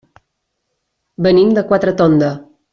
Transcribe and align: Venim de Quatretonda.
Venim 1.27 1.53
de 1.59 1.67
Quatretonda. 1.73 2.35